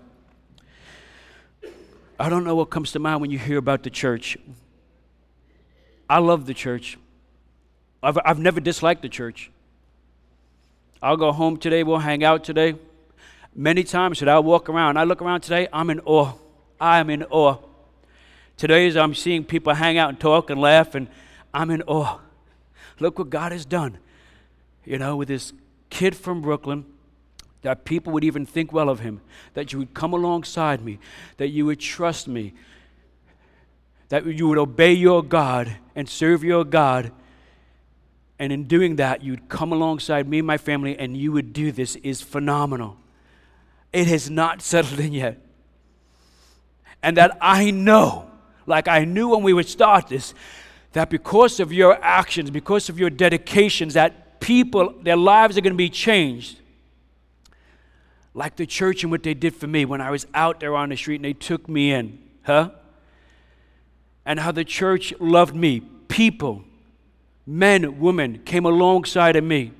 [2.19, 4.35] I don't know what comes to mind when you hear about the church.
[6.09, 6.97] I love the church.
[8.01, 9.51] I've, I've never disliked the church.
[11.03, 12.73] I'll go home today, we'll hang out today.
[13.53, 16.33] Many times that I'll walk around, I look around today, I'm in awe.
[16.79, 17.57] I'm in awe.
[18.57, 21.07] Today, as I'm seeing people hang out and talk and laugh, and
[21.53, 22.19] I'm in awe.
[22.99, 23.97] Look what God has done.
[24.83, 25.53] You know, with this
[25.89, 26.85] kid from Brooklyn,
[27.61, 29.21] that people would even think well of him,
[29.53, 30.99] that you would come alongside me,
[31.37, 32.53] that you would trust me,
[34.09, 37.11] that you would obey your God and serve your God.
[38.39, 41.71] And in doing that, you'd come alongside me and my family, and you would do
[41.71, 42.97] this is phenomenal.
[43.91, 45.46] It has not settled in yet
[47.03, 48.29] and that I know,
[48.65, 50.33] like I knew when we would start this,
[50.93, 55.73] that because of your actions, because of your dedications, that people, their lives are going
[55.73, 56.59] to be changed.
[58.33, 60.89] Like the church and what they did for me when I was out there on
[60.89, 62.71] the street and they took me in, huh?
[64.25, 65.79] And how the church loved me.
[66.07, 66.63] People,
[67.45, 69.71] men, women came alongside of me.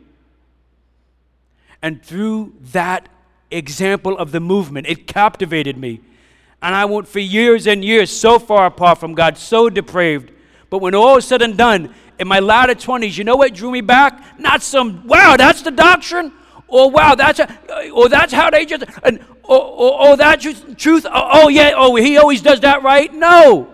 [1.81, 3.09] And through that
[3.51, 6.01] example of the movement, it captivated me.
[6.61, 10.31] And I went for years and years so far apart from God, so depraved.
[10.69, 13.71] But when all is said and done, in my latter 20s, you know what drew
[13.71, 14.39] me back?
[14.39, 16.31] Not some, wow, that's the doctrine.
[16.67, 21.05] Or wow, that's a, or that's how they just, and or, or, or that truth.
[21.05, 23.13] Oh, oh yeah, oh he always does that right.
[23.13, 23.73] No,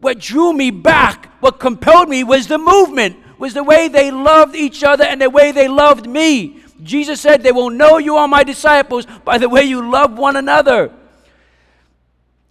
[0.00, 4.56] what drew me back, what compelled me was the movement, was the way they loved
[4.56, 6.60] each other and the way they loved me.
[6.82, 10.34] Jesus said, "They will know you are my disciples by the way you love one
[10.34, 10.92] another."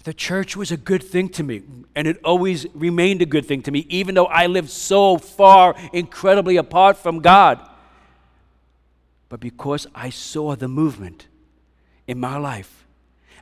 [0.04, 1.62] The church was a good thing to me,
[1.96, 5.76] and it always remained a good thing to me, even though I lived so far,
[5.94, 7.60] incredibly apart from God.
[9.30, 11.28] But because I saw the movement
[12.08, 12.86] in my life,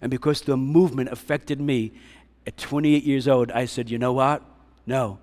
[0.02, 1.94] and because the movement affected me
[2.46, 4.44] at 28 years old, I said, you know what?
[4.86, 5.20] No,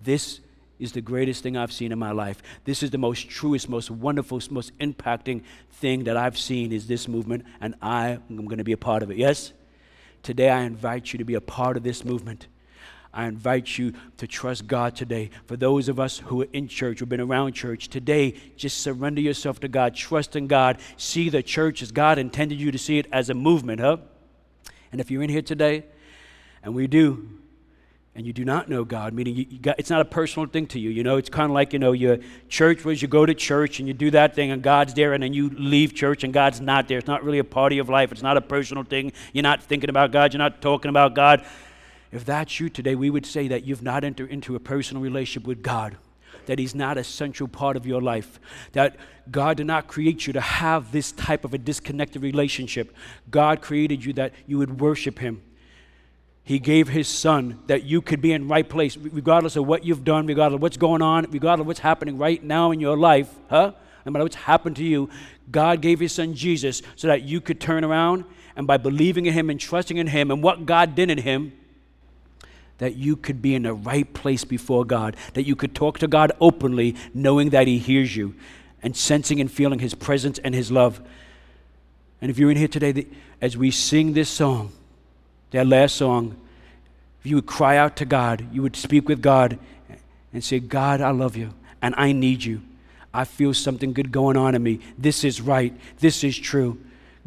[0.00, 0.40] this
[0.78, 2.42] is the greatest thing I've seen in my life.
[2.64, 7.06] This is the most truest, most wonderful, most impacting thing that I've seen is this
[7.06, 9.18] movement, and I am going to be a part of it.
[9.18, 9.52] Yes?
[10.22, 12.46] Today, I invite you to be a part of this movement.
[13.12, 15.30] I invite you to trust God today.
[15.46, 19.20] For those of us who are in church, who've been around church, today, just surrender
[19.20, 19.96] yourself to God.
[19.96, 20.78] Trust in God.
[20.96, 23.96] See the church as God intended you to see it as a movement, huh?
[24.92, 25.84] And if you're in here today,
[26.62, 27.39] and we do,
[28.20, 30.66] and you do not know God, meaning you, you got, it's not a personal thing
[30.66, 30.90] to you.
[30.90, 32.18] You know, it's kind of like, you know, your
[32.50, 35.22] church was you go to church and you do that thing and God's there and
[35.22, 36.98] then you leave church and God's not there.
[36.98, 38.12] It's not really a party of life.
[38.12, 39.12] It's not a personal thing.
[39.32, 40.34] You're not thinking about God.
[40.34, 41.46] You're not talking about God.
[42.12, 45.48] If that's you today, we would say that you've not entered into a personal relationship
[45.48, 45.96] with God,
[46.44, 48.38] that He's not a central part of your life,
[48.72, 48.96] that
[49.30, 52.94] God did not create you to have this type of a disconnected relationship.
[53.30, 55.40] God created you that you would worship Him
[56.42, 60.04] he gave His Son that you could be in right place, regardless of what you've
[60.04, 63.32] done, regardless of what's going on, regardless of what's happening right now in your life.
[63.48, 63.72] Huh?
[64.04, 65.08] no matter what's happened to you,
[65.50, 68.24] God gave his son Jesus so that you could turn around
[68.56, 71.52] and by believing in him and trusting in him and what God did in him,
[72.78, 76.08] that you could be in the right place before God, that you could talk to
[76.08, 78.34] God openly, knowing that he hears you
[78.82, 81.00] and sensing and feeling his presence and his love.
[82.22, 83.06] And if you're in here today,
[83.40, 84.72] as we sing this song,
[85.50, 86.36] that last song,
[87.20, 89.58] if you would cry out to God, you would speak with God
[90.32, 92.62] and say, God, I love you and I need you.
[93.12, 94.80] I feel something good going on in me.
[94.96, 95.74] This is right.
[95.98, 96.78] This is true.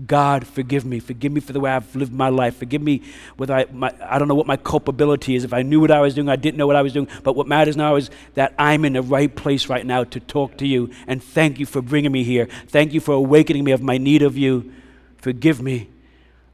[0.08, 1.00] God, forgive me.
[1.00, 2.56] Forgive me for the way I've lived my life.
[2.58, 3.04] Forgive me
[3.38, 5.44] whether I, my, I don't know what my culpability is.
[5.44, 7.08] If I knew what I was doing, I didn't know what I was doing.
[7.22, 10.58] But what matters now is that I'm in the right place right now to talk
[10.58, 10.90] to you.
[11.06, 12.48] And thank you for bringing me here.
[12.68, 14.74] Thank you for awakening me of my need of you.
[15.18, 15.90] Forgive me.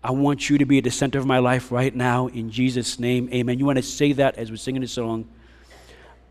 [0.03, 2.27] I want you to be at the center of my life right now.
[2.27, 3.59] In Jesus' name, amen.
[3.59, 5.27] You want to say that as we're singing this song?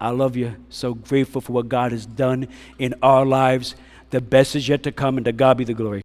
[0.00, 0.56] I love you.
[0.70, 2.48] So grateful for what God has done
[2.78, 3.74] in our lives.
[4.10, 5.96] The best is yet to come, and to God be the glory.